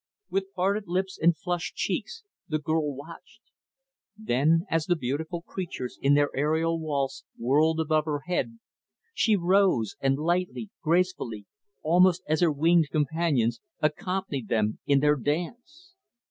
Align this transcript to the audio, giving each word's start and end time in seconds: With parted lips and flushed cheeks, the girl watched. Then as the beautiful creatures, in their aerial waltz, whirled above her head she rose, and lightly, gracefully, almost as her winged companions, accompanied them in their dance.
With 0.31 0.51
parted 0.55 0.85
lips 0.87 1.19
and 1.21 1.37
flushed 1.37 1.75
cheeks, 1.75 2.23
the 2.49 2.57
girl 2.57 2.95
watched. 2.95 3.39
Then 4.17 4.65
as 4.67 4.87
the 4.87 4.95
beautiful 4.95 5.43
creatures, 5.43 5.99
in 6.01 6.15
their 6.15 6.31
aerial 6.35 6.79
waltz, 6.79 7.23
whirled 7.37 7.79
above 7.79 8.05
her 8.05 8.21
head 8.21 8.57
she 9.13 9.35
rose, 9.35 9.95
and 10.01 10.17
lightly, 10.17 10.71
gracefully, 10.81 11.45
almost 11.83 12.23
as 12.27 12.41
her 12.41 12.51
winged 12.51 12.89
companions, 12.89 13.61
accompanied 13.79 14.47
them 14.47 14.79
in 14.87 15.01
their 15.01 15.15
dance. 15.17 15.93